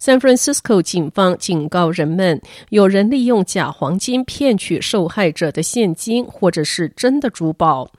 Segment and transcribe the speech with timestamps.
[0.00, 7.90] San Francisco 警方警告人们，有人利用假黄金骗取受害者的现金或者是真的珠宝。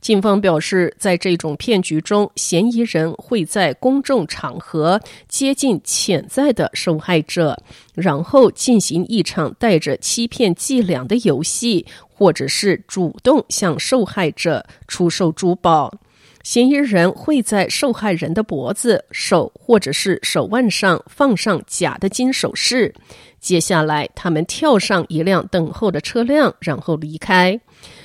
[0.00, 7.56] 警方表示，在这种骗局中，嫌疑人会在公众场合接近潜在的受害者，
[7.94, 15.94] 然后进行一场带着欺骗伎俩的游戏，或者是主动向受害者出售珠宝。
[16.44, 22.94] 嫌疑人会在受害人的脖子、手或者是手腕上放上假的金首饰，
[23.40, 27.58] 接下来他们跳上一辆等候的车辆，然后离开。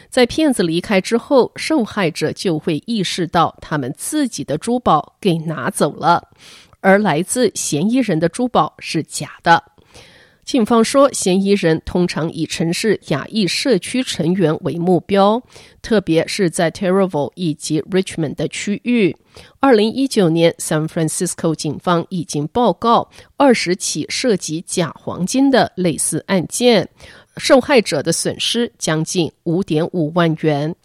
[0.10, 6.26] 在骗子离开之后，受害者就会意识到他们自己的珠宝给拿走了，
[6.80, 9.62] 而来自嫌疑人的珠宝是假的。
[10.50, 15.40] 警方说，嫌疑人通常以城市亚裔社区成员为目标，
[15.84, 19.16] 特别是在 Taylorville 以及 Richmond 的区域。
[19.60, 26.90] 二零一九年，San Francisco 警方已经报告二十起涉及假黄金的类似案件。
[27.38, 30.76] 受害者的损失将近五点五万元。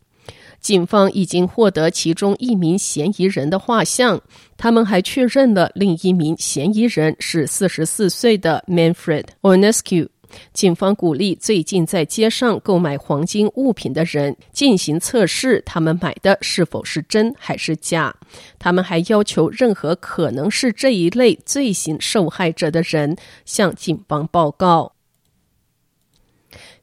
[0.65, 4.19] 警方已经获得其中一名嫌疑人的画像，
[4.57, 10.09] 他们还确认了另一名嫌疑人是四十四岁的 Manfred Onescu。
[10.55, 18.17] 警方鼓励最近在街上购买黄金物品的人进行测试，他们买的是否是真还是假。
[18.59, 24.94] 他们还要求任何可能是这一类罪行受害者的人向警方报告。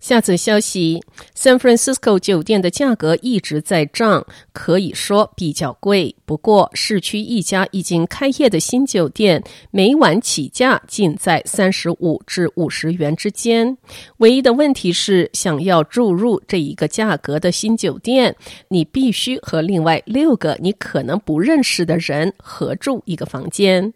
[0.01, 0.99] 下则消息
[1.37, 6.15] ：San Francisco 酒店的价格一直在涨，可以说比较贵。
[6.25, 13.77] 不过，市区一家已经开业的新酒店，每晚起价仅在三十五至五十元之间。
[14.17, 18.35] 唯一的问题是，想要住入这一个价格的新酒店，
[18.69, 23.93] 你必须和另外六个你可能不认识的人合住一个房间。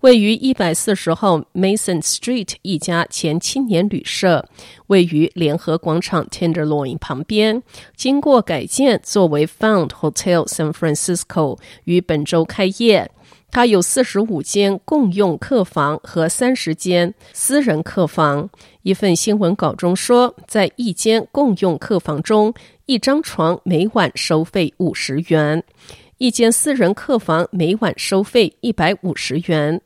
[0.00, 4.48] 位于一百四十号 Mason Street 一家前青年旅社，
[4.88, 7.62] 位于联合广场 Tenderloin 旁边，
[7.96, 13.10] 经过改建作为 Found Hotel San Francisco，于本周开业。
[13.54, 18.48] 它有四十五间共用客房和三十间私人客房。
[18.80, 22.54] 一份新闻稿中说，在一间共用客房中，
[22.86, 25.62] 一张床每晚收费五十元。
[26.22, 29.80] 一间私人客房每晚收费一百五十元。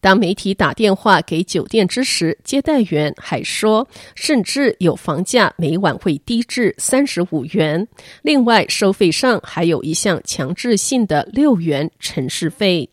[0.00, 7.88] 当媒体打电话给酒店之时，接待员还说，甚至有房价每晚会低至三十五元。
[8.22, 12.88] 另外，收费上还有一项强制性的六元城市费。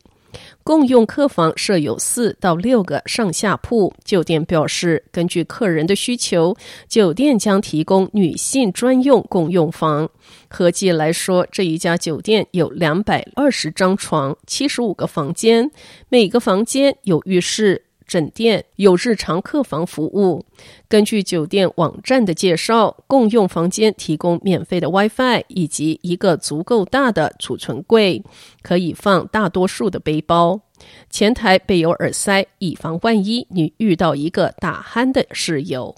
[0.64, 3.94] 共用客房设有四到六个上下铺。
[4.04, 6.56] 酒店表示，根据客人的需求，
[6.88, 10.10] 酒店将提供女性专用共用房。
[10.50, 15.72] 合计来说，这一家酒店有两百二十张床，七十五个房间，
[16.10, 17.87] 每个房间有浴室。
[18.08, 20.46] 整店有日常客房服务。
[20.88, 28.24] 根据酒店网站的介绍，共用房间提供免费的 WiFi 以及一个足够大的储存柜，
[28.62, 30.62] 可以放大多数的背包。
[31.10, 35.94] 前台备有耳塞，以防万一你遇到一个打鼾的室友。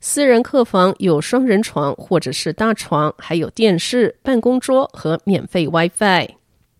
[0.00, 6.28] 私人客房有双人床或者是大床，还有电视、办公桌和免费 WiFi。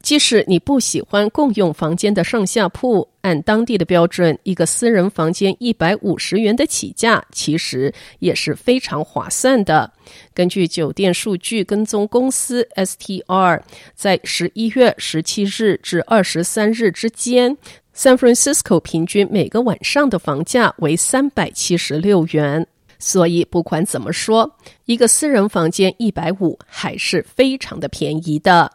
[0.04, 9.91] 即使你不喜欢共用房间的上下铺，按当地的标准，一个私人房间一百五十元的起价，其实也是非常划算的。
[10.34, 13.62] 根据酒店数据跟踪公司 STR，
[13.95, 17.56] 在十一月十七日至二十三日之间
[17.97, 22.66] ，San Francisco 平均每个晚上的房价为三百七十六元。
[22.98, 24.54] 所以不管怎么说，
[24.84, 28.71] 一个私人房间一百五还是非常的便宜的。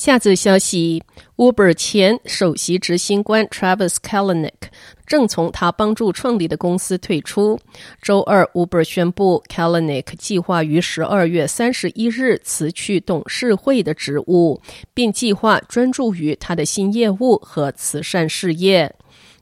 [0.00, 1.04] 下则消息
[1.36, 4.70] ：Uber 前首席执行官 Travis Kalanick
[5.06, 7.60] 正从他帮助创立的公司退出。
[8.00, 14.62] 周二，Uber 宣布 Kalanick 计划于十二月三十一日辞去董事会的职务，
[14.94, 18.94] 并计划专注于他的新业务和慈善事业。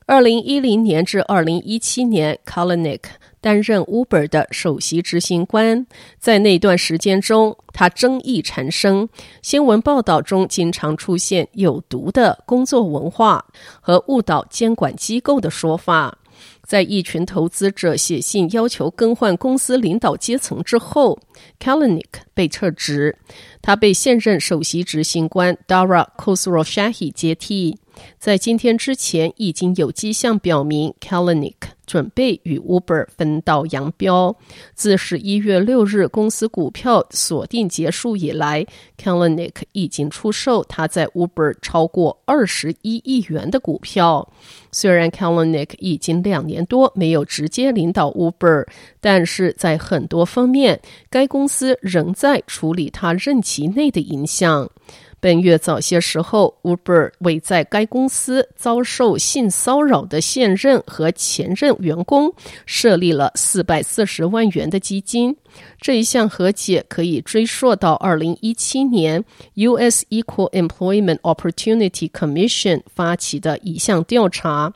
[0.08, 3.02] 二零一零年至二零一七年，Kalanick
[3.42, 5.86] 担任 Uber 的首席执行官。
[6.18, 9.06] 在那段时间中，他争议缠生，
[9.42, 13.44] 新闻报道中经常出现有毒的工作文化
[13.82, 16.16] 和误导监管机构的说法。
[16.62, 21.18] 在一群投资者写信要求更换公司领导阶层之后
[21.60, 23.14] ，Kalanick 被撤职，
[23.60, 27.76] 他被现任首席执行官 Dara Khosrowshahi 接替。
[28.18, 31.54] 在今天之前，已经有迹象表明，Kalanick
[31.86, 34.36] 准备与 Uber 分道扬镳。
[34.74, 38.66] 自十一月六日公司股票锁定结束以来
[39.02, 44.30] ，Kalanick 已经出售他在 Uber 超过二十一亿元的股票。
[44.70, 48.66] 虽然 Kalanick 已经两年多没有直接领导 Uber，
[49.00, 50.78] 但是在很多方面，
[51.08, 54.70] 该公司仍在处理他任期内的影响。
[55.20, 62.32] 本月早些时候，Uber 为在该公司遭受性骚扰的现任和前任员工
[62.66, 65.36] 设立了四百四十万元的基金。
[65.80, 69.24] 这一项和解可以追溯到二零一七年
[69.54, 70.06] ，U.S.
[70.10, 74.72] Equal Employment Opportunity Commission 发起的一项调查。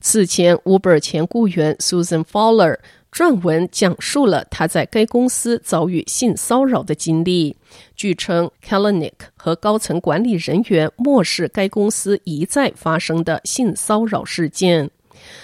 [0.00, 2.78] 此前，Uber 前雇员 Susan Fowler。
[3.14, 7.56] 撰文讲述了他在该公司遭遇性骚扰的经历。
[7.94, 14.90] 据称，Kalanick 和高层管理人员漠视该公司一再发生的性骚扰事件。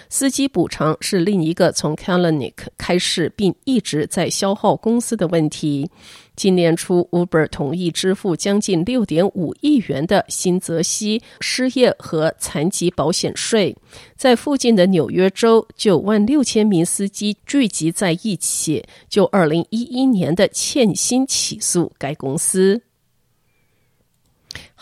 [0.09, 5.89] 司机补偿是另一个从 Kalanick 开始并一直在消耗公司的问题。
[6.41, 13.77] 今年初，Uber 同意支付将近六点五亿元的新泽西失业和残疾保险税。
[14.17, 22.81] 在附近的纽约州，九万六千名司机聚集在一起，就二零一一年的欠薪起诉该公司。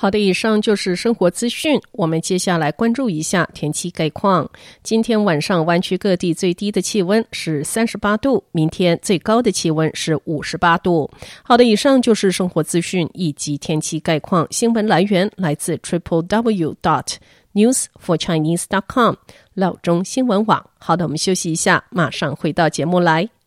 [0.01, 1.77] 好的，以上就是生活资讯。
[1.91, 4.49] 我们接下来关注一下天气概况。
[4.85, 11.11] 今天晚上湾区各地最低的气温是三十八度，明天最高的气温是五十八度。
[11.43, 14.47] 好的，以上就是生活资讯以及天气概况。
[14.53, 17.17] 新闻来源来自 triple w dot
[17.53, 19.17] news for chinese dot com
[19.55, 20.65] 老中新闻网。
[20.79, 23.29] 好的，我们休息一下，马上回到节目来。